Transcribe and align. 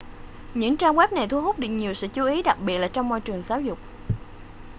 những 0.53 0.77
trang 0.77 0.95
web 0.95 1.07
này 1.13 1.27
thu 1.27 1.41
hút 1.41 1.59
được 1.59 1.67
nhiều 1.67 1.93
sự 1.93 2.07
chú 2.07 2.25
ý 2.25 2.41
đặc 2.43 2.57
biệt 2.65 2.77
là 2.77 2.87
trong 2.93 3.09
môi 3.09 3.21
trường 3.21 3.41
giáo 3.41 3.61
dục 3.61 3.79